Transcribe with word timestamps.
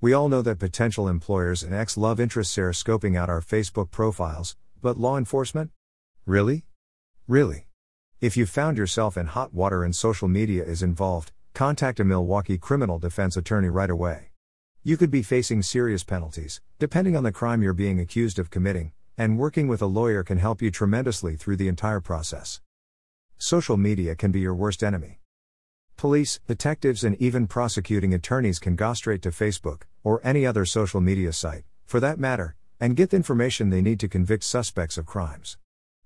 We 0.00 0.12
all 0.12 0.28
know 0.28 0.42
that 0.42 0.60
potential 0.60 1.08
employers 1.08 1.64
and 1.64 1.74
ex 1.74 1.96
love 1.96 2.20
interests 2.20 2.56
are 2.56 2.70
scoping 2.70 3.16
out 3.16 3.28
our 3.28 3.40
Facebook 3.40 3.90
profiles, 3.90 4.56
but 4.80 4.96
law 4.96 5.18
enforcement? 5.18 5.72
Really? 6.24 6.66
Really? 7.26 7.66
If 8.20 8.36
you 8.36 8.46
found 8.46 8.78
yourself 8.78 9.16
in 9.16 9.26
hot 9.26 9.52
water 9.52 9.82
and 9.82 9.96
social 9.96 10.28
media 10.28 10.62
is 10.62 10.84
involved, 10.84 11.32
contact 11.52 11.98
a 11.98 12.04
Milwaukee 12.04 12.58
criminal 12.58 13.00
defense 13.00 13.36
attorney 13.36 13.70
right 13.70 13.90
away. 13.90 14.30
You 14.84 14.96
could 14.96 15.10
be 15.10 15.24
facing 15.24 15.62
serious 15.62 16.04
penalties, 16.04 16.60
depending 16.78 17.16
on 17.16 17.24
the 17.24 17.32
crime 17.32 17.60
you're 17.60 17.72
being 17.72 17.98
accused 17.98 18.38
of 18.38 18.50
committing, 18.50 18.92
and 19.16 19.36
working 19.36 19.66
with 19.66 19.82
a 19.82 19.86
lawyer 19.86 20.22
can 20.22 20.38
help 20.38 20.62
you 20.62 20.70
tremendously 20.70 21.34
through 21.34 21.56
the 21.56 21.66
entire 21.66 22.00
process. 22.00 22.60
Social 23.36 23.76
media 23.76 24.14
can 24.14 24.30
be 24.30 24.38
your 24.38 24.54
worst 24.54 24.84
enemy. 24.84 25.18
Police, 25.96 26.38
detectives, 26.46 27.02
and 27.02 27.20
even 27.20 27.48
prosecuting 27.48 28.14
attorneys 28.14 28.60
can 28.60 28.76
go 28.76 28.94
straight 28.94 29.20
to 29.22 29.30
Facebook, 29.30 29.82
or 30.02 30.20
any 30.24 30.46
other 30.46 30.64
social 30.64 31.00
media 31.00 31.32
site, 31.32 31.64
for 31.84 32.00
that 32.00 32.18
matter, 32.18 32.56
and 32.80 32.96
get 32.96 33.10
the 33.10 33.16
information 33.16 33.70
they 33.70 33.82
need 33.82 34.00
to 34.00 34.08
convict 34.08 34.44
suspects 34.44 34.98
of 34.98 35.06
crimes. 35.06 35.58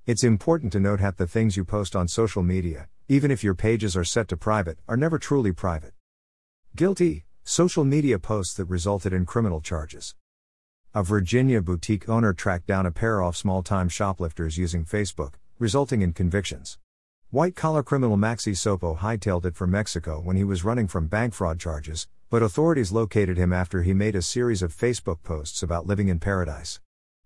It's 0.06 0.24
important 0.24 0.72
to 0.72 0.80
note 0.80 1.00
that 1.00 1.16
the 1.16 1.26
things 1.26 1.56
you 1.56 1.64
post 1.64 1.94
on 1.94 2.08
social 2.08 2.42
media, 2.42 2.88
even 3.08 3.30
if 3.30 3.44
your 3.44 3.54
pages 3.54 3.96
are 3.96 4.04
set 4.04 4.28
to 4.28 4.36
private, 4.36 4.78
are 4.88 4.96
never 4.96 5.18
truly 5.18 5.52
private. 5.52 5.92
Guilty 6.74 7.24
social 7.44 7.84
media 7.84 8.18
posts 8.18 8.54
that 8.54 8.64
resulted 8.66 9.12
in 9.12 9.26
criminal 9.26 9.60
charges. 9.60 10.14
A 10.94 11.02
Virginia 11.02 11.60
boutique 11.60 12.08
owner 12.08 12.32
tracked 12.32 12.66
down 12.66 12.86
a 12.86 12.92
pair 12.92 13.20
of 13.22 13.36
small 13.36 13.62
time 13.62 13.88
shoplifters 13.88 14.58
using 14.58 14.84
Facebook, 14.84 15.34
resulting 15.58 16.02
in 16.02 16.12
convictions. 16.12 16.78
White 17.30 17.56
collar 17.56 17.82
criminal 17.82 18.16
Maxi 18.16 18.52
Sopo 18.52 18.98
hightailed 18.98 19.44
it 19.44 19.56
for 19.56 19.66
Mexico 19.66 20.20
when 20.20 20.36
he 20.36 20.44
was 20.44 20.64
running 20.64 20.86
from 20.86 21.06
bank 21.06 21.34
fraud 21.34 21.58
charges, 21.58 22.06
but 22.32 22.42
authorities 22.42 22.90
located 22.90 23.36
him 23.36 23.52
after 23.52 23.82
he 23.82 23.92
made 23.92 24.16
a 24.16 24.22
series 24.22 24.62
of 24.62 24.74
Facebook 24.74 25.22
posts 25.22 25.62
about 25.62 25.86
living 25.86 26.08
in 26.08 26.18
paradise. 26.18 26.80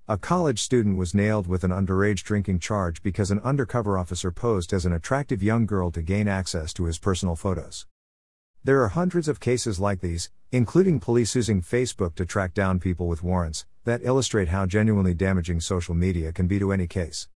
A 0.09 0.19
college 0.19 0.61
student 0.61 0.99
was 0.99 1.15
nailed 1.15 1.47
with 1.47 1.63
an 1.63 1.71
underage 1.71 2.25
drinking 2.25 2.59
charge 2.59 3.01
because 3.05 3.31
an 3.31 3.39
undercover 3.45 3.97
officer 3.97 4.33
posed 4.33 4.73
as 4.73 4.85
an 4.85 4.93
attractive 4.93 5.45
young 5.45 5.65
girl 5.65 5.93
to 5.93 6.03
gain 6.03 6.27
access 6.27 6.73
to 6.73 6.87
his 6.87 6.99
personal 6.99 7.37
photos. 7.37 7.87
There 8.65 8.83
are 8.83 8.89
hundreds 8.89 9.29
of 9.29 9.39
cases 9.39 9.79
like 9.79 10.01
these, 10.01 10.33
including 10.51 10.99
police 10.99 11.37
using 11.37 11.63
Facebook 11.63 12.17
to 12.17 12.27
track 12.27 12.53
down 12.53 12.81
people 12.81 13.07
with 13.07 13.23
warrants, 13.23 13.65
that 13.85 14.01
illustrate 14.03 14.49
how 14.49 14.67
genuinely 14.67 15.15
damaging 15.15 15.61
social 15.61 15.95
media 15.95 16.33
can 16.33 16.49
be 16.49 16.59
to 16.59 16.73
any 16.73 16.89
case. 16.89 17.29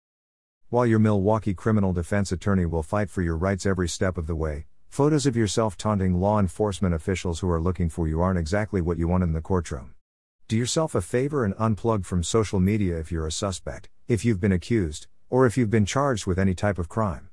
While 0.70 0.86
your 0.86 0.98
Milwaukee 0.98 1.54
criminal 1.54 1.92
defense 1.92 2.32
attorney 2.32 2.66
will 2.66 2.82
fight 2.82 3.10
for 3.10 3.22
your 3.22 3.36
rights 3.36 3.64
every 3.64 3.88
step 3.88 4.18
of 4.18 4.26
the 4.26 4.34
way, 4.34 4.66
photos 4.90 5.24
of 5.24 5.36
yourself 5.36 5.76
taunting 5.76 6.20
law 6.20 6.40
enforcement 6.40 6.92
officials 6.92 7.38
who 7.38 7.48
are 7.48 7.60
looking 7.60 7.88
for 7.88 8.08
you 8.08 8.20
aren't 8.20 8.40
exactly 8.40 8.80
what 8.80 8.98
you 8.98 9.06
want 9.06 9.22
in 9.22 9.32
the 9.32 9.40
courtroom. 9.40 9.94
Do 10.48 10.56
yourself 10.56 10.96
a 10.96 11.00
favor 11.00 11.44
and 11.44 11.54
unplug 11.54 12.04
from 12.04 12.24
social 12.24 12.58
media 12.58 12.98
if 12.98 13.12
you're 13.12 13.28
a 13.28 13.30
suspect, 13.30 13.88
if 14.08 14.24
you've 14.24 14.40
been 14.40 14.50
accused, 14.50 15.06
or 15.28 15.46
if 15.46 15.56
you've 15.56 15.70
been 15.70 15.86
charged 15.86 16.26
with 16.26 16.40
any 16.40 16.54
type 16.54 16.76
of 16.76 16.88
crime. 16.88 17.28